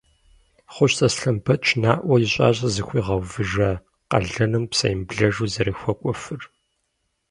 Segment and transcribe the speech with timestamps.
[0.73, 3.69] Хъущт Аслъэнбэч наӏуэ ищӏащ зыхуигъэувыжа
[4.09, 6.41] къалэным псэемыблэжу зэрыхуэкӏуэфыр.